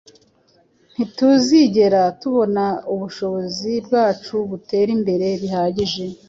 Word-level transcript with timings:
ntituzigera 0.93 2.01
tubona 2.19 2.65
ubushobozi 2.93 3.71
bwacu 3.85 4.35
butera 4.49 4.89
imbere 4.97 5.27
bihagije. 5.41 6.03